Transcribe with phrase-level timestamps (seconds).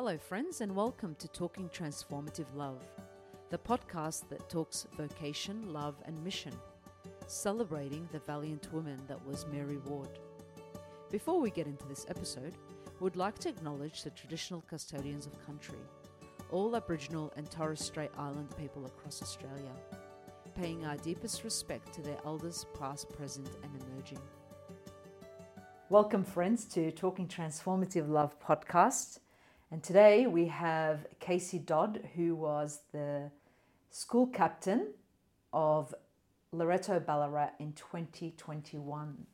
[0.00, 2.80] Hello, friends, and welcome to Talking Transformative Love,
[3.50, 6.52] the podcast that talks vocation, love, and mission,
[7.26, 10.20] celebrating the valiant woman that was Mary Ward.
[11.10, 12.54] Before we get into this episode,
[13.00, 15.80] we'd like to acknowledge the traditional custodians of country,
[16.52, 19.74] all Aboriginal and Torres Strait Island people across Australia,
[20.54, 24.20] paying our deepest respect to their elders, past, present, and emerging.
[25.88, 29.18] Welcome, friends, to Talking Transformative Love podcast.
[29.70, 33.30] And today we have Casey Dodd, who was the
[33.90, 34.88] school captain
[35.52, 35.94] of
[36.52, 39.26] Loreto Ballarat in 2021.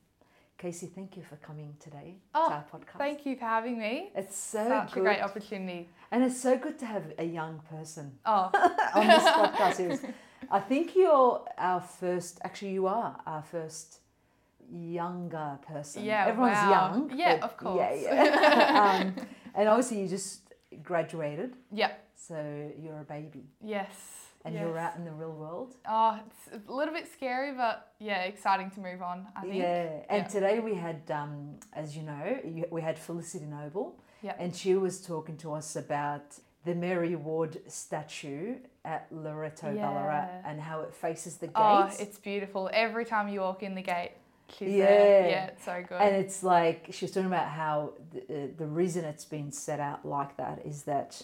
[0.59, 2.99] Casey, thank you for coming today Oh, to our podcast.
[2.99, 4.11] Thank you for having me.
[4.15, 5.01] It's so Such good.
[5.01, 5.89] a great opportunity.
[6.11, 8.51] And it's so good to have a young person Oh,
[8.95, 10.01] on this podcast series.
[10.51, 13.99] I think you're our first, actually, you are our first
[14.73, 16.05] younger person.
[16.05, 16.71] Yeah, Everyone's wow.
[16.71, 17.13] young.
[17.19, 18.01] Yeah, of course.
[18.03, 19.03] Yeah, yeah.
[19.19, 20.41] um, and obviously, you just
[20.83, 23.45] graduated, yeah, so you're a baby.
[23.63, 23.91] yes.
[24.47, 24.61] And yes.
[24.63, 25.75] you're out in the real world.
[25.89, 29.55] Oh, it's a little bit scary, but yeah, exciting to move on, I think.
[29.55, 30.03] Yeah.
[30.11, 30.29] And Yeah.
[30.29, 33.99] today we had, um, as you know, we had Felicity Noble.
[34.21, 34.35] Yeah.
[34.39, 39.81] And she was talking to us about the Mary Ward statue at Loreto Yeah.
[39.81, 41.55] Ballarat and how it faces the gate.
[41.57, 42.69] Oh, it's beautiful.
[42.75, 44.13] Every time you walk in the gate,
[44.57, 45.27] she's Yeah.
[45.27, 46.01] Yeah, it's so good.
[46.01, 49.81] and it's like she was talking about how the, uh, the reason it's been set
[49.81, 51.23] out like that is that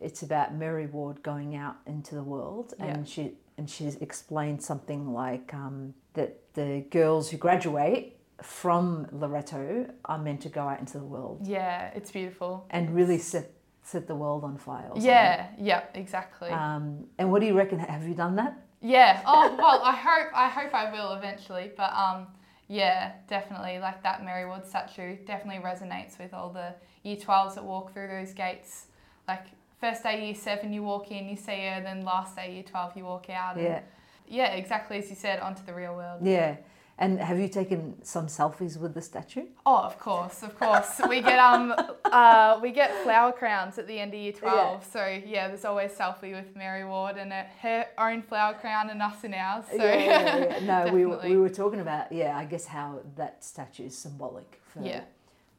[0.00, 3.04] it's about Mary Ward going out into the world, and Yeah.
[3.04, 10.18] she and she's explained something like um, that the girls who graduate from Loreto are
[10.18, 12.66] meant to go out into the world yeah, it's beautiful.
[12.70, 13.50] and really set
[13.82, 14.90] set the world on fire.
[14.96, 16.50] Yeah, yeah, exactly.
[16.50, 17.78] Um, and what do you reckon?
[17.78, 18.58] Have you done that?
[18.82, 19.22] Yeah.
[19.24, 21.72] Oh well, I hope I hope I will eventually.
[21.74, 22.26] But um,
[22.68, 27.64] yeah, definitely like that Mary Ward statue definitely resonates with all the year twelves that
[27.64, 28.86] walk through those gates.
[29.28, 29.46] Like
[29.80, 32.96] first day year seven, you walk in, you see her, then last day year twelve,
[32.96, 33.56] you walk out.
[33.56, 33.80] and- Yeah.
[34.28, 36.26] Yeah, exactly as you said, onto the real world.
[36.26, 36.56] Yeah.
[36.98, 39.44] And have you taken some selfies with the statue?
[39.66, 40.98] Oh, of course, of course.
[41.08, 41.74] we get um
[42.06, 44.82] uh we get flower crowns at the end of year twelve.
[44.90, 49.22] So yeah, there's always selfie with Mary Ward and her own flower crown and us
[49.24, 49.66] and ours.
[49.70, 50.58] So yeah, yeah, yeah.
[50.86, 54.60] No, we, were- we were talking about, yeah, I guess how that statue is symbolic
[54.72, 55.02] for Yeah.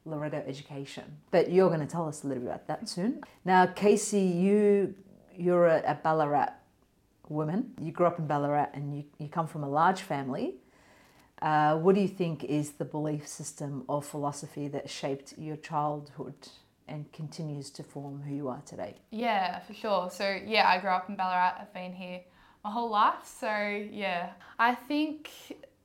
[0.04, 1.04] Loreto education.
[1.30, 3.20] But you're going to tell us a little bit about that soon.
[3.44, 4.94] Now, Casey, you,
[5.36, 6.52] you're a, a Ballarat
[7.28, 7.72] woman.
[7.80, 10.54] You grew up in Ballarat and you, you come from a large family.
[11.40, 16.48] Uh, what do you think is the belief system or philosophy that shaped your childhood
[16.88, 18.96] and continues to form who you are today?
[19.10, 20.10] Yeah, for sure.
[20.10, 21.58] So yeah, I grew up in Ballarat.
[21.60, 22.20] I've been here
[22.64, 23.24] my whole life.
[23.24, 23.48] So
[23.90, 25.30] yeah, I think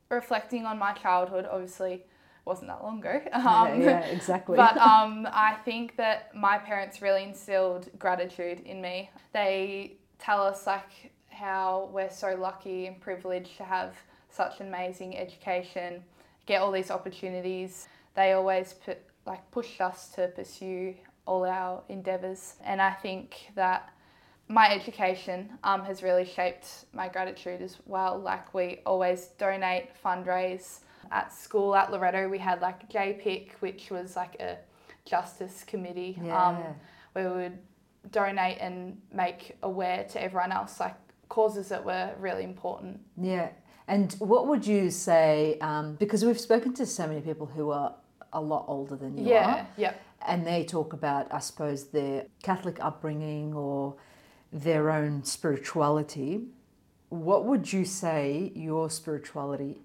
[0.09, 2.03] reflecting on my childhood, obviously
[2.45, 3.21] wasn't that long ago.
[3.31, 4.57] yeah, yeah, exactly.
[4.57, 9.09] But um, I think that my parents really instilled gratitude in me.
[9.33, 13.95] They tell us like how we're so lucky and privileged to have
[14.33, 16.03] such an amazing education,
[16.45, 17.87] get all these opportunities.
[18.15, 20.95] They always put like pushed us to pursue
[21.25, 23.89] all our endeavors, and I think that
[24.49, 28.19] my education um, has really shaped my gratitude as well.
[28.19, 30.79] Like we always donate, fundraise.
[31.11, 34.57] At school at Loreto, we had like JPIC, which was like a
[35.05, 36.17] justice committee.
[36.21, 36.27] Um,
[36.57, 36.73] Yeah.
[37.15, 37.57] we would
[38.11, 40.95] donate and make aware to everyone else like
[41.29, 42.99] causes that were really important.
[43.17, 43.49] Yeah.
[43.87, 45.57] And what would you say?
[45.59, 47.95] Um, because we've spoken to so many people who are
[48.31, 50.01] a lot older than you yeah, are, yep.
[50.25, 53.95] and they talk about, I suppose, their Catholic upbringing or
[54.51, 56.45] their own spirituality.
[57.09, 59.81] What would you say your spirituality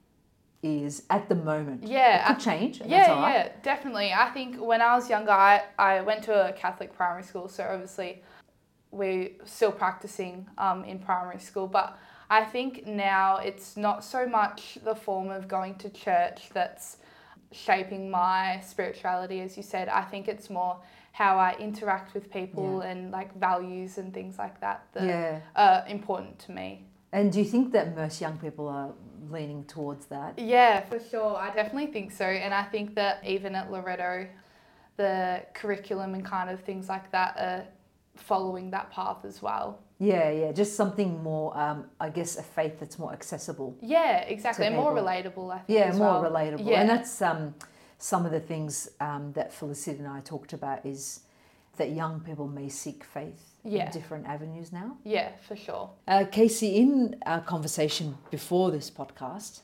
[0.62, 1.86] is at the moment?
[1.86, 2.80] Yeah, it could change.
[2.80, 3.34] Yeah, that's all right.
[3.34, 4.12] yeah, definitely.
[4.12, 7.64] I think when I was younger, I, I went to a Catholic primary school, so
[7.64, 8.22] obviously
[8.90, 11.66] we're still practicing um, in primary school.
[11.66, 11.98] But
[12.30, 16.98] I think now it's not so much the form of going to church that's
[17.52, 19.88] shaping my spirituality, as you said.
[19.88, 20.76] I think it's more
[21.12, 25.40] how I interact with people and like values and things like that that Yeah.
[25.56, 26.84] are important to me.
[27.12, 28.92] And do you think that most young people are
[29.30, 30.38] leaning towards that?
[30.38, 31.36] Yeah, for sure.
[31.36, 32.26] I definitely think so.
[32.26, 34.28] And I think that even at Loreto,
[34.96, 37.64] the curriculum and kind of things like that are
[38.18, 39.80] following that path as well.
[39.98, 40.52] Yeah, yeah.
[40.52, 43.76] Just something more, um, I guess, a faith that's more accessible.
[43.80, 44.66] Yeah, exactly.
[44.66, 45.78] And more relatable, I think.
[45.78, 46.30] Yeah, more well.
[46.30, 46.64] relatable.
[46.68, 46.80] Yeah.
[46.80, 47.54] And that's um,
[47.98, 51.20] some of the things um, that Felicity and I talked about is
[51.78, 53.86] that young people may seek faith Yeah.
[53.86, 54.96] in different avenues now.
[55.04, 55.90] Yeah, for sure.
[56.06, 59.62] Uh, Casey, in our conversation before this podcast,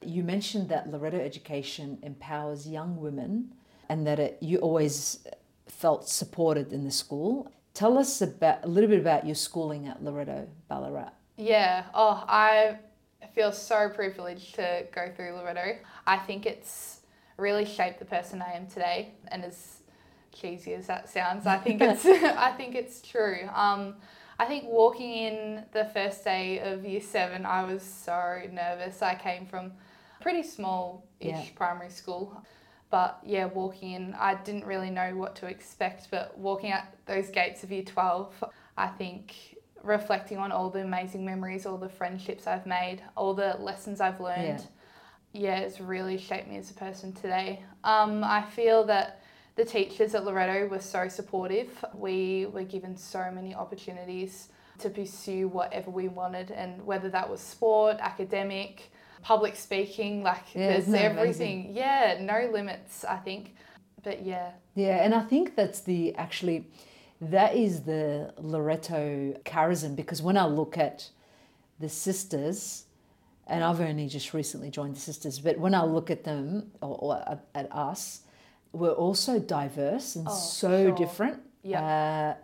[0.00, 3.54] you mentioned that Loreto Education empowers young women
[3.88, 5.24] and that it, you always
[5.66, 7.50] felt supported in the school.
[7.74, 11.12] Tell us about a little bit about your schooling at Loreto Ballarat.
[11.36, 11.84] Yeah.
[11.94, 12.76] Oh, I
[13.34, 15.78] feel so privileged to go through Loreto.
[16.06, 17.00] I think it's
[17.38, 19.78] really shaped the person I am today, and as
[20.32, 23.48] cheesy as that sounds, I think it's I think it's true.
[23.54, 23.94] Um,
[24.38, 29.00] I think walking in the first day of year seven, I was so nervous.
[29.00, 29.72] I came from
[30.20, 31.42] pretty small-ish Yeah.
[31.54, 32.36] primary school.
[32.92, 36.08] But yeah, walking in, I didn't really know what to expect.
[36.10, 38.44] But walking out those gates of year 12,
[38.76, 43.56] I think reflecting on all the amazing memories, all the friendships I've made, all the
[43.58, 44.66] lessons I've learned,
[45.32, 47.64] yeah, it's really shaped me as a person today.
[47.82, 49.22] Um, I feel that
[49.56, 51.82] the teachers at Loreto were so supportive.
[51.94, 54.50] We were given so many opportunities
[54.80, 60.68] to pursue whatever we wanted, and whether that was sport, academic, public speaking, like Yeah,
[60.78, 61.70] there's everything.
[61.72, 63.54] Yeah, no limits, I think.
[64.02, 66.66] But yeah, Yeah, and I think that's the actually
[67.20, 71.08] that is the Loreto charism because when I look at
[71.78, 72.84] the sisters,
[73.46, 76.96] and I've only just recently joined the sisters, but when I look at them or,
[76.98, 78.22] or at, at us,
[78.72, 80.94] we're also diverse and Oh, so sure.
[80.96, 81.40] different.
[81.62, 81.82] Yeah.
[81.82, 82.42] Uh,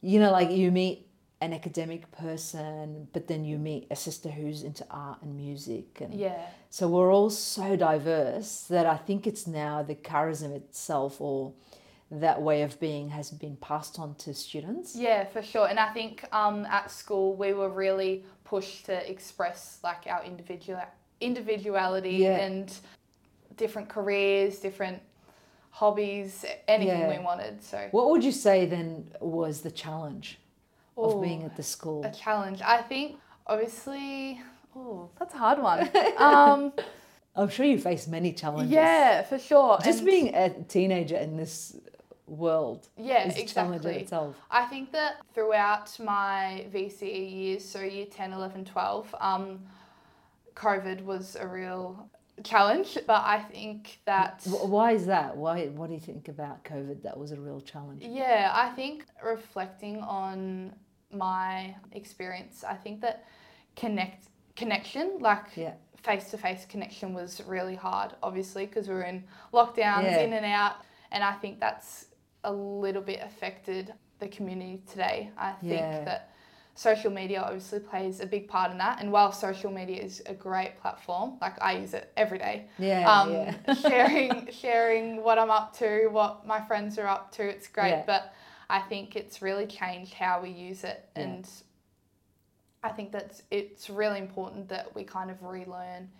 [0.00, 1.06] you know, like you meet
[1.40, 6.14] an academic person, but then you meet a sister who's into art and music and
[6.14, 11.52] yeah, so we're all so diverse that I think it's now the charism itself or
[12.10, 14.94] that way of being has been passed on to students.
[14.94, 15.66] yeah, for sure.
[15.68, 20.80] And I think um, at school we were really pushed to express like our individual
[21.20, 22.38] individuality Yeah.
[22.38, 22.72] and
[23.56, 25.00] different careers, different
[25.70, 27.18] hobbies, anything Yeah.
[27.18, 27.62] we wanted.
[27.62, 30.38] So What would you say then was the challenge
[30.96, 32.04] of being at the school?
[32.04, 32.60] a challenge.
[32.62, 34.40] I think obviously,
[34.76, 35.90] oh, that's a hard one.
[36.18, 36.72] um,
[37.36, 38.70] I'm sure you faced many challenges.
[38.72, 39.78] yeah, for sure.
[39.84, 41.76] Just And- being a teenager in this
[42.26, 44.02] world yeah, is a challenge in exactly.
[44.02, 44.36] itself.
[44.50, 49.60] I think that throughout my VCE years, so year 10, 11, 12, um,
[50.54, 52.08] COVID was a real
[52.42, 54.42] challenge, but I think that.
[54.46, 55.36] Why is that?
[55.36, 55.66] Why?
[55.66, 57.02] What do you think about COVID?
[57.02, 58.02] That was a real challenge.
[58.02, 60.72] Yeah, I think reflecting on
[61.14, 63.24] my experience, I think that
[63.76, 64.26] connect
[64.56, 65.50] connection, like
[66.02, 68.12] face to face connection, was really hard.
[68.22, 70.20] Obviously, because we were in lockdowns, Yeah.
[70.20, 70.76] in and out,
[71.12, 72.06] and I think that's
[72.44, 75.30] a little bit affected the community today.
[75.36, 76.04] I think Yeah.
[76.04, 76.30] that
[76.76, 79.00] social media obviously plays a big part in that.
[79.00, 83.10] And while social media is a great platform, like I use it every day, Yeah,
[83.10, 83.74] um, yeah.
[83.74, 87.42] sharing sharing what I'm up to, what my friends are up to.
[87.48, 88.02] It's great, Yeah.
[88.06, 88.34] but
[88.68, 91.22] I think it's really changed how we use it, Yeah.
[91.22, 91.48] and
[92.82, 96.10] I think that it's really important that we kind of relearn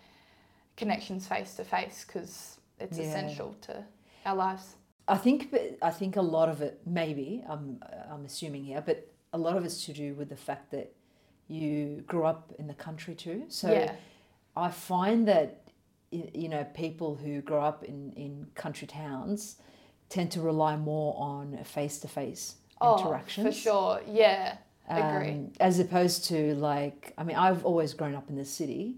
[0.77, 3.05] connections face to face because it's Yeah.
[3.05, 3.83] essential to
[4.25, 4.75] our lives.
[5.07, 9.37] I think I think a lot of it maybe I'm I'm assuming here, but a
[9.37, 10.93] lot of it's to do with the fact that
[11.47, 13.45] you grew up in the country too.
[13.49, 13.95] So yeah,
[14.55, 15.61] I find that
[16.11, 19.57] you know people who grow up in in country towns
[20.15, 23.47] tend to rely more on face to face interactions.
[23.47, 24.01] Oh, for sure.
[24.07, 24.57] Yeah,
[24.87, 25.31] agree.
[25.31, 28.95] Um, as opposed to like, I mean, I've always grown up in the city.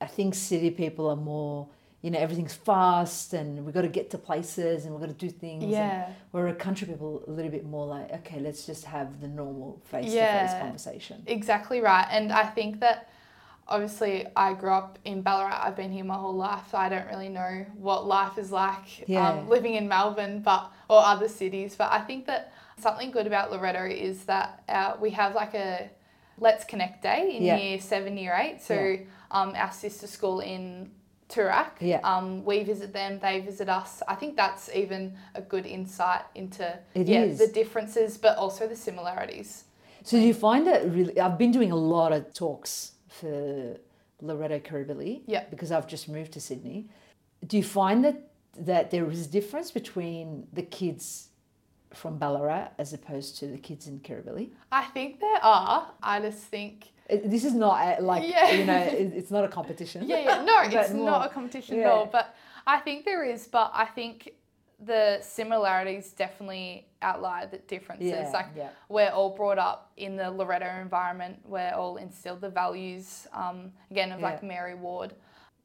[0.00, 1.68] I think city people are more,
[2.02, 5.26] you know, everything's fast and we've got to get to places and we've got to
[5.26, 5.64] do things.
[5.64, 9.28] Yeah, Where a country people a little bit more like, okay, let's just have the
[9.28, 11.22] normal face to face conversation.
[11.26, 12.06] exactly right.
[12.10, 13.10] And I think that
[13.68, 15.60] obviously I grew up in Ballarat.
[15.64, 16.62] I've been here my whole life.
[16.70, 19.28] So I don't really know what life is like Yeah.
[19.28, 21.76] um, living in Melbourne, but or other cities.
[21.76, 25.90] But I think that something good about Loreto is that uh, we have like a
[26.38, 27.56] Let's Connect Day in Yeah.
[27.56, 28.62] year seven, year eight.
[28.62, 28.96] So Yeah.
[29.30, 30.90] um, our sister school in
[31.28, 31.72] Toorak.
[31.80, 32.00] Yeah.
[32.04, 34.02] Um, we visit them, they visit us.
[34.08, 37.38] I think that's even a good insight into It yeah, is.
[37.38, 39.64] the differences, but also the similarities.
[40.04, 41.20] So do you find that really?
[41.20, 43.76] I've been doing a lot of talks for
[44.22, 45.22] Loreto Kirribilli.
[45.26, 45.44] Yeah.
[45.50, 46.88] Because I've just moved to Sydney.
[47.46, 48.24] Do you find that
[48.60, 51.28] that there is a difference between the kids
[51.94, 54.50] from Ballarat as opposed to the kids in Kirribilli?
[54.72, 55.92] I think there are.
[56.02, 58.50] I just think uh, This is not a, like Yeah.
[58.50, 58.76] you know,
[59.18, 60.08] it's not a competition.
[60.08, 60.42] yeah, yeah.
[60.44, 61.84] No, it's more- not a competition yeah.
[61.86, 62.06] at all.
[62.06, 62.34] But
[62.66, 63.46] I think there is.
[63.46, 64.32] But I think
[64.84, 68.10] the similarities definitely outlie the differences.
[68.10, 68.68] Yeah, Like yeah.
[68.88, 71.40] we're all brought up in the Loreto environment.
[71.44, 75.14] We're all instilled the values um, again of like Mary Ward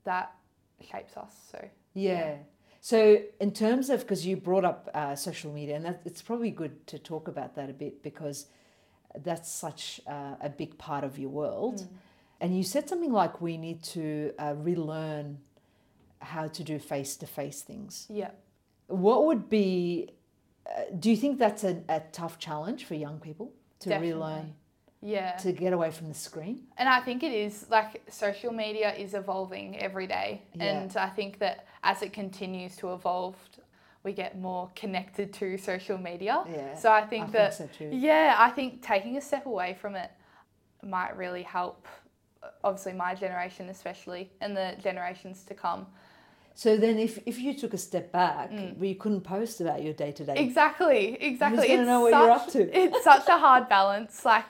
[0.04, 0.34] that
[0.82, 1.34] shapes us.
[1.52, 2.38] So Yeah.
[2.82, 6.52] So in terms of because you brought up uh, social media, and that, it's probably
[6.52, 8.48] good to talk about that a bit because
[9.24, 11.82] that's such uh, a big part of your world.
[11.82, 11.88] Mm.
[12.42, 15.38] And you said something like we need to uh, relearn
[16.20, 18.08] how to do face to face things.
[18.10, 18.32] yeah.
[18.88, 20.10] What would be
[20.66, 24.14] uh, do you think that's a, a tough challenge for young people to Definitely.
[24.14, 24.54] relearn
[25.02, 25.36] Yeah.
[25.38, 26.68] to get away from the screen?
[26.78, 30.44] And I think it is like social media is evolving every day.
[30.54, 30.64] Yeah.
[30.64, 33.36] And I think that as it continues to evolve,
[34.04, 36.44] we get more connected to social media.
[36.50, 39.78] Yeah, So I think I that, think so yeah, I think taking a step away
[39.80, 40.12] from it
[40.82, 41.88] might really help,
[42.64, 45.88] obviously, my generation, especially, and the generations to come.
[46.56, 48.78] So then, if, if you took a step back, Mm.
[48.78, 51.68] where you couldn't post about your day to day, Exactly, exactly.
[51.68, 52.62] gonna know what you're up to?
[52.84, 54.24] It's such a hard balance.
[54.24, 54.46] Like,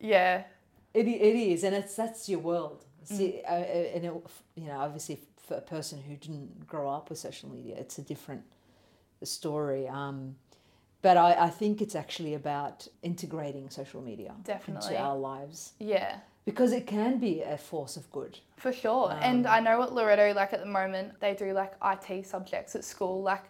[0.00, 0.44] yeah,
[0.94, 2.84] it, it is, and it's that's your world.
[3.04, 3.16] Mm.
[3.16, 4.12] See, uh, uh, and it,
[4.56, 8.02] you know, obviously, for a person who didn't grow up with social media, it's a
[8.02, 8.42] different
[9.22, 9.88] story.
[9.88, 10.36] Um,
[11.02, 14.94] but I, I think it's actually about integrating social media Definitely.
[14.94, 16.18] into our lives yeah.
[16.44, 18.38] Because it can be a force of good.
[18.56, 19.12] For sure.
[19.20, 22.74] and Um, I know at Loreto, like at the moment, they do like IT subjects
[22.74, 23.44] at school, like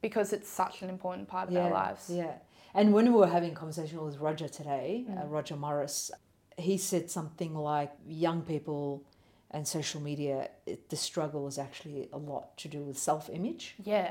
[0.00, 2.08] because it's such an important part of our lives.
[2.08, 2.34] Yeah.
[2.74, 5.30] And when we were having a conversation with Roger today, uh, Mm.
[5.30, 6.10] Roger Morris,
[6.58, 9.02] he said something like young people
[9.50, 13.74] and social media, it, the struggle is actually a lot to do with self image.
[13.82, 14.10] Yeah.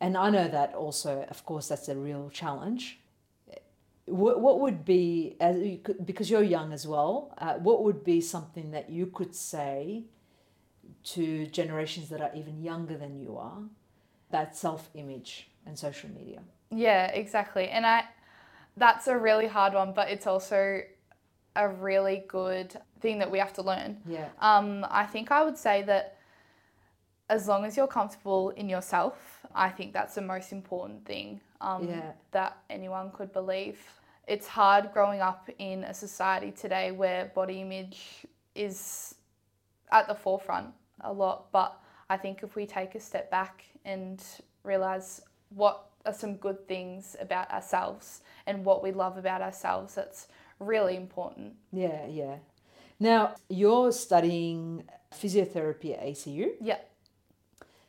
[0.00, 3.00] And I know that also, of course, that's a real challenge.
[4.06, 8.04] What, what would be, as you could, because you're young as well, uh, what would
[8.04, 10.04] be something that you could say
[11.04, 13.58] to generations that are even younger than you are
[14.30, 16.40] about self image and social media?
[16.70, 17.68] Yeah, exactly.
[17.68, 18.04] And I
[18.76, 20.82] that's a really hard one, but it's also
[21.56, 23.98] a really good thing that we have to learn.
[24.06, 24.28] Yeah.
[24.40, 26.18] Um, I think I would say that
[27.28, 31.88] as long as you're comfortable in yourself, I think that's the most important thing um,
[31.88, 32.12] Yeah.
[32.32, 33.78] that anyone could believe.
[34.26, 39.14] It's hard growing up in a society today where body image is
[39.92, 40.68] at the forefront
[41.02, 41.80] a lot, but
[42.10, 44.22] I think if we take a step back and
[44.64, 50.26] realize what are some good things about ourselves and what we love about ourselves, that's
[50.58, 51.54] really important.
[51.72, 52.36] Yeah, yeah.
[52.98, 56.78] Now, you're studying physiotherapy at ACU Yeah.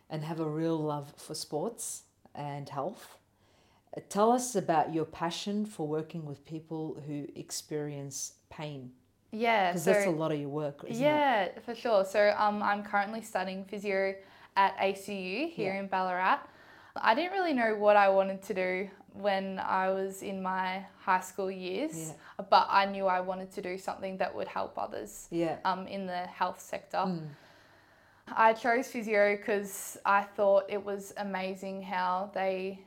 [0.09, 2.03] and have a real love for sports
[2.35, 3.17] and health.
[4.09, 8.91] Tell us about your passion for working with people who experience pain.
[9.31, 9.71] Yeah.
[9.71, 11.05] Because so that's a lot of your work, isn't it?
[11.05, 12.05] yeah, for sure.
[12.05, 14.15] So um, I'm currently studying physio
[14.55, 15.79] at ACU here Yeah.
[15.79, 16.39] in Ballarat.
[16.95, 21.19] I didn't really know what I wanted to do when I was in my high
[21.21, 22.45] school years, Yeah.
[22.49, 25.57] but I knew I wanted to do something that would help others Yeah.
[25.65, 26.97] um, in the health sector.
[26.97, 27.27] Mm.
[28.29, 32.79] I chose physio because I thought it was amazing how they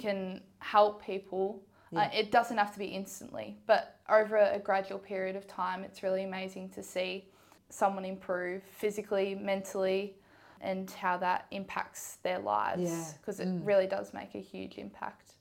[0.00, 1.62] can help people.
[1.94, 6.02] Uh, it doesn't have to be instantly, but over a gradual period of time, it's
[6.04, 7.24] really amazing to see
[7.68, 10.14] someone improve physically, mentally,
[10.60, 12.82] and how that impacts their lives.
[12.82, 13.04] Yeah.
[13.20, 13.66] Because it Mm.
[13.66, 15.32] really does make a huge impact.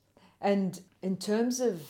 [0.42, 1.82] And in terms of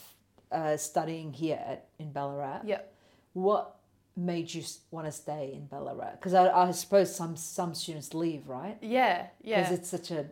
[0.52, 2.94] uh, studying here at, in Ballarat, Yep.
[3.34, 3.76] what
[4.18, 6.14] made you want to stay in Ballarat?
[6.14, 8.78] Because I, I suppose some some students leave, right?
[8.82, 9.62] Yeah, yeah.
[9.62, 10.26] Because it's such a,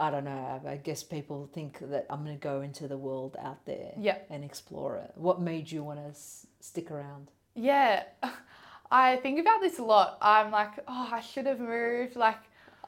[0.00, 3.36] I don't know, I guess people think that I'm going to go into the world
[3.38, 4.18] out there Yeah.
[4.30, 5.12] and explore it.
[5.14, 7.30] What made you want to s- stick around?
[7.54, 8.04] Yeah.
[8.90, 10.18] I think about this a lot.
[10.20, 12.16] I'm like, oh, I should have moved.
[12.16, 12.38] Like,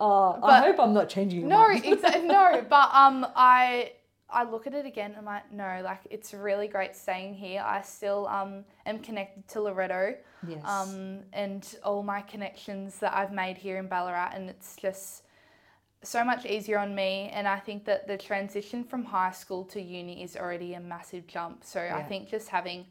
[0.01, 2.27] Oh, I hope I'm not changing No, exactly.
[2.27, 3.93] No, but um, I
[4.29, 5.11] I look at it again.
[5.11, 7.63] and I'm like, no, like it's really great staying here.
[7.65, 10.17] I still um am connected to Loreto,
[10.49, 10.65] yes.
[10.65, 15.23] um, and all my connections that I've made here in Ballarat, and it's just
[16.03, 17.31] so much easier on me.
[17.33, 21.27] And I think that the transition from high school to uni is already a massive
[21.27, 21.65] jump.
[21.65, 22.87] So I think just having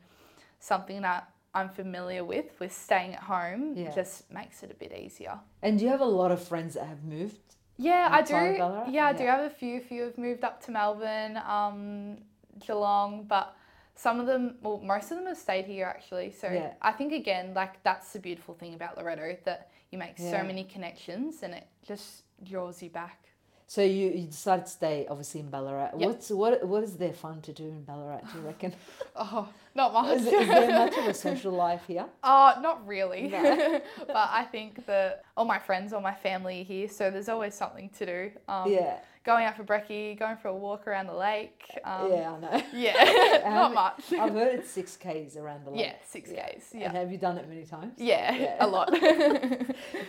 [0.60, 3.92] something that I'm familiar with, with staying at home, Yeah.
[3.92, 5.40] just makes it a bit easier.
[5.62, 7.40] and do you have a lot of friends that have moved?
[7.78, 8.34] Yeah, I do.
[8.34, 8.88] Ballarat?
[8.90, 9.78] Yeah, I do have a few.
[9.78, 12.18] A few have moved up to Melbourne, um,
[12.60, 13.56] Geelong, but
[13.96, 16.32] some of them, well, most of them have stayed here actually.
[16.32, 16.74] So Yeah.
[16.82, 20.32] I think again, like that's the beautiful thing about Loreto that you make Yeah.
[20.32, 23.31] so many connections and it just draws you back.
[23.72, 25.92] So you, you decided to stay obviously in Ballarat.
[25.98, 26.10] Yep.
[26.10, 28.20] What's what what is there fun to do in Ballarat?
[28.34, 28.74] Do you reckon?
[29.16, 30.18] Oh, not much.
[30.18, 32.06] is, is there much of a social life here?
[32.22, 33.30] Oh, not really.
[33.30, 33.82] No.
[34.08, 37.56] but I think that all my friends, all my family are here, so there's always
[37.56, 38.32] something to do.
[38.50, 41.64] Um, yeah, Going out for brekkie, going for a walk around the lake.
[41.86, 42.64] Um, yeah, I know.
[42.74, 44.12] Yeah, not much.
[44.20, 45.80] I've heard it's six k's around the lake.
[45.80, 46.48] Yeah, six Yeah.
[46.50, 46.72] Ks.
[46.74, 46.92] And Yeah.
[46.92, 47.94] have you done it many times?
[47.98, 48.66] Yeah, Yeah.
[48.66, 48.94] a lot.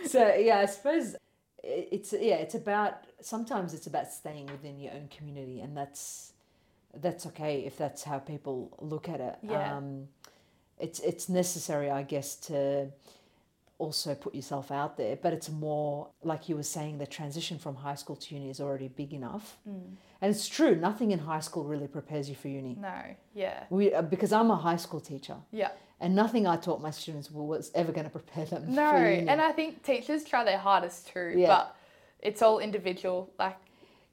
[0.07, 1.15] So yeah, I suppose
[1.63, 6.33] it's yeah, it's about sometimes it's about staying within your own community, and that's
[7.01, 9.37] that's okay if that's how people look at it.
[9.41, 9.77] Yeah.
[9.77, 10.07] Um,
[10.79, 12.89] it's it's necessary, I guess, to
[13.79, 17.75] also put yourself out there, but it's more like you were saying the transition from
[17.75, 19.57] high school to uni is already big enough.
[19.67, 19.95] Mm.
[20.21, 22.77] And it's true, nothing in high school really prepares you for uni.
[22.79, 22.95] No.
[23.33, 23.63] Yeah.
[23.69, 25.71] We, uh, because I'm a high school teacher, Yeah.
[25.99, 28.91] and nothing I taught my students was ever going to prepare them No.
[28.91, 29.27] for uni.
[29.27, 31.47] And I think teachers try their hardest too, Yeah.
[31.47, 31.75] but
[32.23, 33.29] it's all individual.
[33.37, 33.57] Like,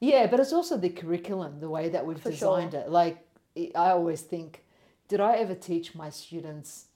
[0.01, 2.57] Yeah, but it's also the curriculum, the way that we've For sure.
[2.59, 2.91] designed it.
[2.91, 3.19] Like,
[3.57, 4.65] I I always think,
[5.09, 6.87] did I ever teach my students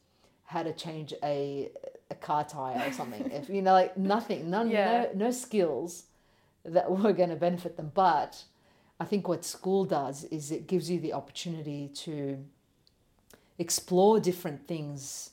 [0.53, 1.71] how to change a,
[2.11, 3.31] a car tire or something?
[3.41, 5.07] if you know, like nothing, none, Yeah.
[5.15, 6.05] no, no skills
[6.65, 7.91] that were going to benefit them.
[7.95, 8.45] But
[9.01, 12.39] I think what school does is it gives you the opportunity to
[13.59, 15.31] explore different things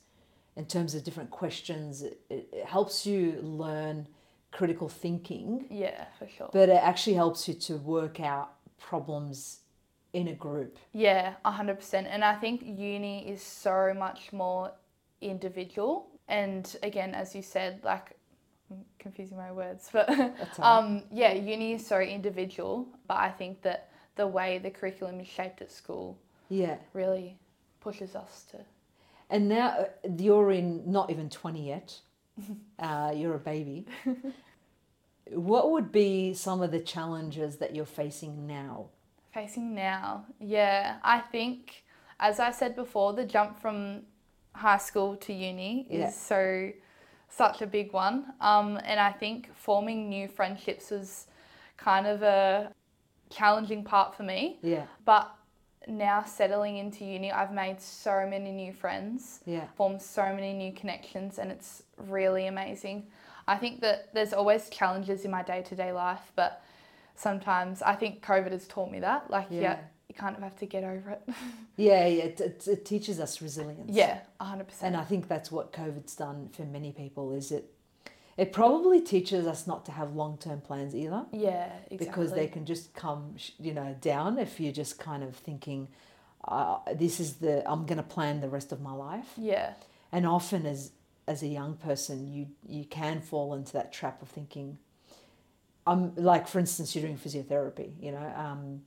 [0.56, 2.02] in terms of different questions.
[2.04, 4.08] It, it helps you learn
[4.52, 6.50] critical thinking yeah, for sure.
[6.52, 9.60] but it actually helps you to work out problems
[10.14, 10.78] in a group.
[10.92, 12.08] Yeah, a hundred percent.
[12.10, 14.72] And I think uni is so much more
[15.22, 16.08] individual.
[16.28, 18.12] And again, as you said, like
[18.70, 20.78] I'm confusing my words, but That's all right.
[20.78, 22.88] um, yeah, uni is so individual.
[23.08, 26.18] But I think that the way the curriculum is shaped at school
[26.50, 26.76] Yeah.
[26.94, 27.38] really
[27.80, 28.58] pushes us to.
[29.30, 29.86] And now uh,
[30.18, 32.00] you're in not even 20 yet.
[32.80, 33.86] Uh, you're a baby.
[35.34, 38.88] what would be some of the challenges that you're facing now?
[39.34, 41.84] Facing now, yeah, I think,
[42.20, 44.02] as I said before, the jump from
[44.54, 46.10] high school to uni is Yeah.
[46.10, 46.72] so
[47.30, 48.34] such a big one.
[48.42, 51.28] Um, and I think forming new friendships was
[51.78, 52.74] kind of a
[53.30, 54.60] challenging part for me.
[54.62, 54.88] Yeah.
[55.06, 55.32] But
[55.88, 59.66] now settling into uni, I've made so many new friends, Yeah.
[59.76, 63.08] formed so many new connections, and it's really amazing.
[63.48, 66.62] I think that there's always challenges in my day to day life, but
[67.16, 69.30] sometimes I think COVID has taught me that.
[69.30, 69.80] Like, yeah, Yeah.
[70.10, 71.22] you kind of have to get over it.
[71.78, 72.06] Yeah.
[72.06, 72.24] Yeah.
[72.26, 73.90] It, it, it teaches us resilience.
[73.92, 74.66] yeah, 100%.
[74.84, 77.74] And I think that's what COVID's done for many people is it
[78.42, 81.26] it probably teaches us not to have long-term plans either.
[81.32, 81.98] yeah, exactly.
[81.98, 85.88] because they can just come you know down if you're just kind of thinking
[86.48, 89.74] uh, this is the i'm going to plan the rest of my life Yeah,
[90.12, 90.92] and often as
[91.28, 94.80] as a young person you you can fall into that trap of thinking
[95.86, 98.82] i'm like for instance you're doing physiotherapy you know um,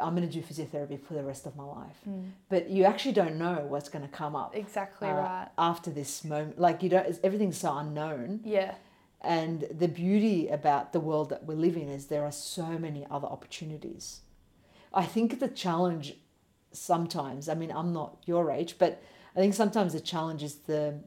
[0.00, 3.12] i'm going to do physiotherapy for the rest of my life mm, but you actually
[3.12, 5.48] don't know what's going to come up exactly uh, right.
[5.58, 8.74] after this moment like you don't everything's so unknown Yeah,
[9.22, 13.06] and the beauty about the world that we live in is there are so many
[13.10, 14.20] other opportunities.
[14.94, 16.14] I think the challenge
[16.72, 19.02] sometimes, I mean, I'm not your age, but
[19.34, 21.00] I think sometimes the challenge is the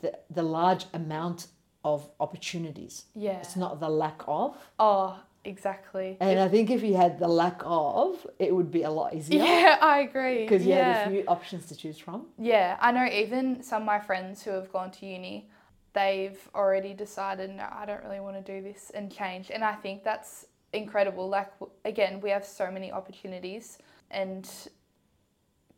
[0.00, 1.46] the, the large amount
[1.82, 3.06] of opportunities.
[3.14, 3.38] yeah.
[3.38, 4.56] It's not the lack of.
[4.78, 6.16] Oh, exactly.
[6.20, 9.42] And I think if you had the lack of, it would be a lot easier
[9.44, 10.42] yeah, I agree.
[10.42, 10.92] because you yeah.
[10.92, 12.26] had a few options to choose from.
[12.38, 15.48] Yeah, I know even some of my friends who have gone to uni,
[15.92, 19.50] they've already decided, no, I don't really want to do this and change.
[19.50, 21.28] And I think that's incredible.
[21.28, 21.52] Like,
[21.84, 23.78] again, we have so many opportunities
[24.10, 24.48] and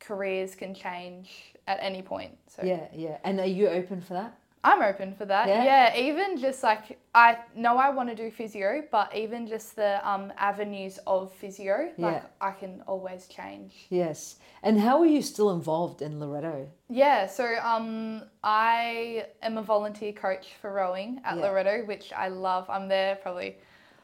[0.00, 2.36] careers can change at any point.
[2.48, 3.18] So Yeah, yeah.
[3.24, 4.38] And are you open for that?
[4.66, 5.46] I'm open for that.
[5.48, 5.64] Yeah?
[5.64, 5.96] Yeah?
[5.96, 10.32] even just like, I know I want to do physio, but even just the um,
[10.36, 12.22] avenues of physio, like, Yeah.
[12.40, 13.86] I can always change.
[13.90, 14.36] Yes.
[14.62, 16.68] And how are you still involved in Loreto?
[16.88, 21.42] Yeah, so um, I am a volunteer coach for rowing at Yeah.
[21.44, 22.68] Loreto, which I love.
[22.68, 23.58] I'm there probably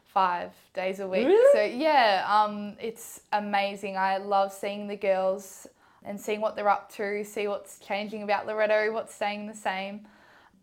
[0.04, 1.26] five days a week.
[1.26, 1.52] Really?
[1.54, 3.96] So yeah, um, it's amazing.
[3.96, 5.66] I love seeing the girls
[6.04, 10.06] and seeing what they're up to, see what's changing about Loreto, what's staying the same.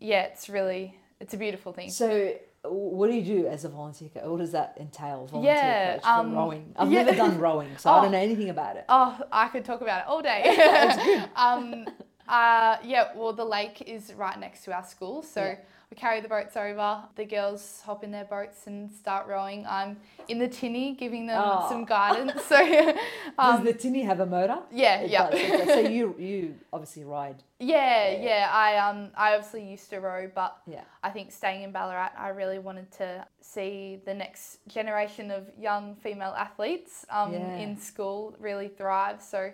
[0.00, 1.90] Yeah, it's really it's a beautiful thing.
[1.90, 2.34] So,
[2.64, 4.24] what do you do as a volunteer coach?
[4.24, 5.26] What does that entail?
[5.26, 6.72] Volunteer Yeah, coach for um, rowing.
[6.76, 7.02] I've yeah.
[7.04, 8.02] never done rowing, so I Oh.
[8.02, 8.84] don't know anything about it.
[8.88, 10.42] Oh, I could talk about it all day.
[11.36, 11.86] um,
[12.28, 15.56] uh, yeah, well, the lake is right next to our school, so Yeah.
[15.90, 17.02] We carry the boats over.
[17.16, 19.66] The girls hop in their boats and start rowing.
[19.66, 19.96] I'm
[20.28, 21.68] in the tinny giving them Oh.
[21.68, 22.40] some guidance.
[22.48, 22.94] So, Does
[23.38, 24.58] um, the tinny have a motor?
[24.70, 25.66] yeah, It yeah, does, does.
[25.68, 27.42] So you you obviously ride.
[27.58, 28.22] yeah, Yeah.
[28.22, 28.50] yeah.
[28.52, 30.84] I um, I obviously used to row, but Yeah.
[31.02, 35.96] I think staying in Ballarat, I really wanted to see the next generation of young
[35.96, 37.56] female athletes um, Yeah.
[37.56, 39.20] in school really thrive.
[39.22, 39.52] So,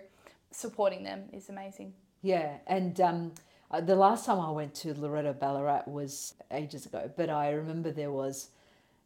[0.51, 1.93] supporting them is amazing.
[2.21, 3.31] Yeah, and um,
[3.71, 7.91] uh, the last time I went to Loreto Ballarat was ages ago, but I remember
[7.91, 8.49] there was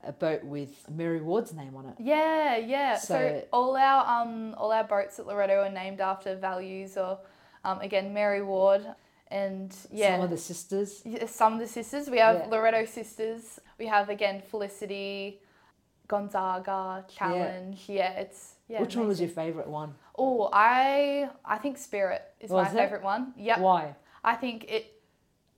[0.04, 1.96] a boat with Mary Ward's name on it.
[2.00, 2.98] Yeah, yeah.
[2.98, 7.20] So, So- all our um all our boats at Loreto are named after values or
[7.64, 8.84] um again Mary Ward
[9.28, 10.16] and yeah.
[10.16, 11.02] Some of the sisters.
[11.06, 12.10] yeah, some of the sisters.
[12.10, 12.48] We have Yeah.
[12.48, 13.60] Loreto sisters.
[13.80, 15.40] We have again Felicity,
[16.08, 17.80] Gonzaga, Challenge.
[17.88, 18.82] Yeah, it's yeah.
[18.82, 19.96] Which one was your favourite one?
[20.18, 23.34] Oh, I I think Spirit is Was my favorite one.
[23.38, 23.60] Yep.
[23.60, 23.96] Why?
[24.24, 24.98] I think it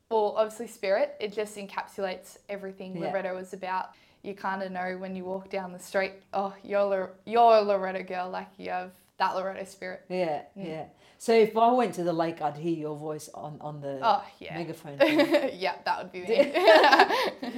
[0.10, 1.16] well, obviously spirit.
[1.20, 3.08] It just encapsulates everything Yeah.
[3.12, 3.90] Loreto is about.
[4.22, 7.62] You kind of know when you walk down the street, oh, you're Lor- you're a
[7.62, 8.30] Loretta girl.
[8.30, 10.06] Like you have that Loretta spirit.
[10.10, 10.86] Yeah, yeah.
[11.18, 14.24] So if I went to the lake, I'd hear your voice on on the Oh
[14.40, 14.56] yeah.
[14.58, 14.98] megaphone.
[15.02, 16.54] yeah, that would be me.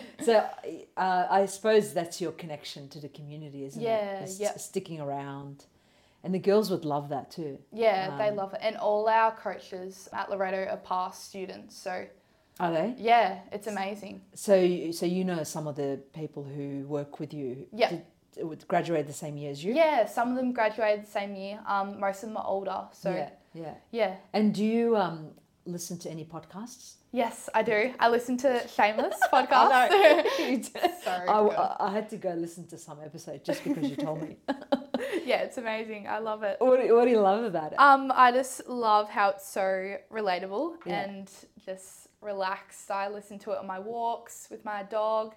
[0.23, 0.47] so
[0.97, 4.23] uh, I suppose that's your connection to the community, isn't Yeah, it?
[4.23, 4.55] It's yeah.
[4.57, 5.65] Sticking around,
[6.25, 7.59] and the girls would love that too.
[7.71, 8.59] yeah, they Um, love it.
[8.63, 11.77] And all our coaches at Loreto are past students.
[11.77, 12.07] So
[12.59, 12.95] Are they?
[12.97, 14.21] yeah, it's amazing.
[14.33, 17.67] So, you- so you know some of the people who work with you.
[17.71, 17.89] Yeah.
[17.91, 18.03] Did,
[18.49, 19.73] would graduate the same year as you.
[19.73, 21.57] Yeah, some of them graduated the same year.
[21.65, 22.81] Um, most of them are older.
[22.91, 23.75] So yeah, yeah.
[23.91, 24.15] yeah.
[24.33, 25.31] And do you um
[25.65, 26.95] listen to any podcasts?
[27.12, 27.93] Yes, I do.
[27.99, 29.89] I listen to Shameless I podcast.
[29.89, 30.89] know.
[31.04, 31.28] Sorry.
[31.30, 31.39] I.
[31.39, 34.36] I, I had to go listen to some episode just because you told me.
[35.25, 36.08] yeah, it's amazing.
[36.08, 36.58] I love it.
[36.60, 37.80] what, do, what do you love about it?
[37.80, 41.01] Um, I just love how it's so relatable Yeah.
[41.04, 41.32] and
[41.65, 42.91] just relaxed.
[42.91, 45.36] I listen to it on my walks with my dog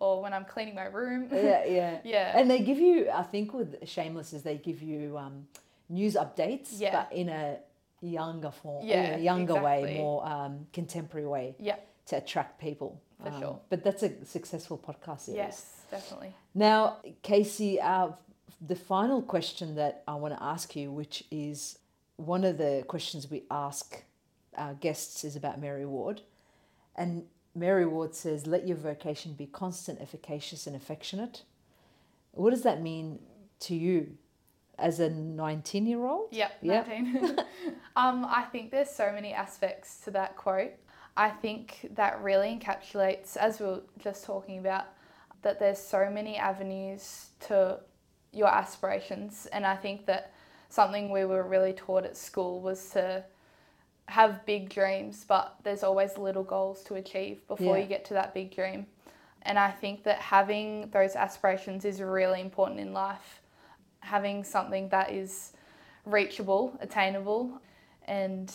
[0.00, 1.28] or when I'm cleaning my room.
[1.30, 1.98] yeah, yeah.
[2.04, 2.32] Yeah.
[2.38, 5.46] And they give you, I think, with Shameless, is they give you um,
[5.88, 6.90] news updates, Yeah.
[7.08, 7.58] but in a
[8.00, 11.76] younger form, Yeah, in a younger way, more um, contemporary way Yeah.
[12.06, 13.00] to attract people.
[13.22, 13.60] For Um, sure.
[13.68, 15.36] But that's a successful podcast series.
[15.36, 16.34] Yes, definitely.
[16.54, 18.12] Now, Casey, uh,
[18.66, 21.78] the final question that I want to ask you, which is
[22.16, 24.04] one of the questions we ask
[24.56, 26.22] our guests, is about Mary Ward.
[26.96, 31.42] And Mary Ward says, Let your vocation be constant, efficacious, and affectionate.
[32.32, 33.20] What does that mean
[33.60, 34.16] to you
[34.80, 36.28] as a 19 year old?
[36.32, 36.88] Yep, Yep.
[36.88, 37.38] 19.
[37.96, 40.72] um, I think there's so many aspects to that quote.
[41.16, 44.86] I think that really encapsulates, as we were just talking about,
[45.42, 47.80] that there's so many avenues to
[48.32, 49.46] your aspirations.
[49.52, 50.32] And I think that
[50.68, 53.24] something we were really taught at school was to
[54.06, 57.82] have big dreams, but there's always little goals to achieve before Yeah.
[57.82, 58.86] you get to that big dream.
[59.42, 63.39] And I think that having those aspirations is really important in life.
[64.00, 65.52] Having something that is
[66.04, 67.60] reachable, attainable,
[68.06, 68.52] and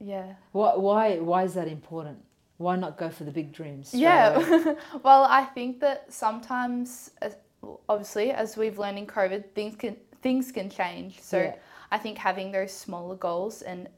[0.00, 0.34] yeah.
[0.52, 2.18] Why, why, why is that important?
[2.58, 3.92] Why not go for the big dreams?
[3.94, 4.74] Yeah.
[5.02, 7.10] well, I think that sometimes,
[7.88, 11.20] obviously, as we've learned in COVID, things can things can change.
[11.20, 11.54] So Yeah.
[11.90, 13.88] I think having those smaller goals and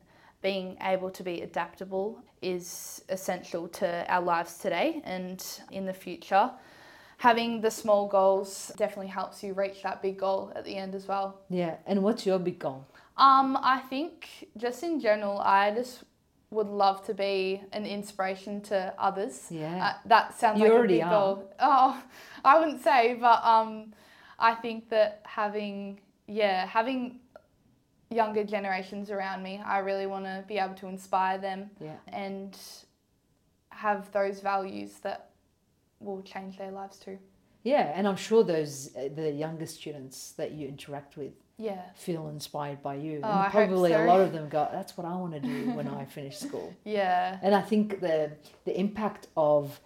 [0.42, 6.50] being able to be adaptable is essential to our lives today and in the future.
[7.18, 11.06] Having the small goals definitely helps you reach that big goal at the end as
[11.06, 11.40] well.
[11.48, 11.76] Yeah.
[11.86, 12.86] And what's your big goal?
[13.16, 16.04] Um, I think just in general, I just
[16.50, 19.46] would love to be an inspiration to others.
[19.50, 19.86] Yeah.
[19.86, 21.34] Uh, that sounds You like already a big are.
[21.36, 21.54] goal.
[21.60, 22.02] Oh,
[22.44, 23.92] I wouldn't say, but um,
[24.38, 27.20] I think that having yeah having
[28.10, 31.96] younger generations around me, I really want to be able to inspire them yeah.
[32.08, 32.56] and
[33.70, 35.30] have those values that
[36.00, 37.18] will change their lives too.
[37.62, 41.80] Yeah, and I'm sure those uh, the younger students that you interact with Yeah.
[41.94, 45.16] feel inspired by you, Oh, and probably a lot of them go, "That's what I
[45.16, 47.38] want to do when I finish school." Yeah.
[47.42, 48.32] And I think the
[48.64, 49.80] the impact of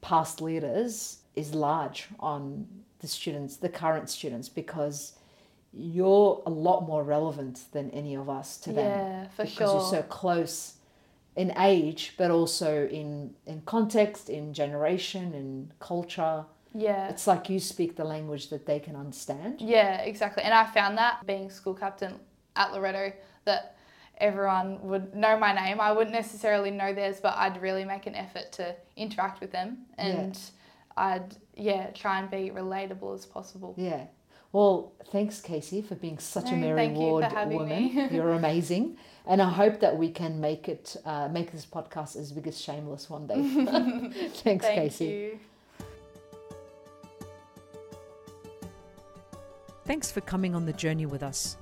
[0.00, 2.66] past leaders is large on
[3.00, 5.14] the students, the current students, because
[5.72, 9.44] you're a lot more relevant than any of us to them Yeah, for sure.
[9.46, 9.74] because sure.
[9.80, 10.75] you're so close
[11.36, 16.44] in age, but also in in context, in generation, in culture.
[16.74, 17.08] yeah.
[17.08, 19.60] It's like you speak the language that they can understand.
[19.60, 20.42] Yeah, exactly.
[20.42, 22.14] And I found that being school captain
[22.56, 23.12] at Loretto
[23.44, 23.76] that
[24.18, 25.80] everyone would know my name.
[25.80, 29.78] I wouldn't necessarily know theirs, but I'd really make an effort to interact with them
[29.98, 30.38] and
[30.96, 33.74] I'd yeah, try and be relatable as possible.
[33.76, 34.06] Yeah.
[34.52, 38.08] Well, thanks, Casey, for being such a No, Mary thank you Ward woman.
[38.12, 42.32] You're amazing, and I hope that we can make it, uh, make this podcast as
[42.32, 43.34] big as Shameless one day.
[44.34, 45.04] thanks, Thank Casey.
[45.06, 45.38] you.
[49.84, 51.56] Thanks for coming on the journey with us.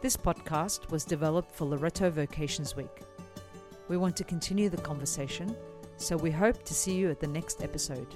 [0.00, 3.02] This podcast was developed for Loreto Vocations Week.
[3.88, 5.54] We want to continue the conversation,
[5.96, 8.06] so we hope to see you at the next episode.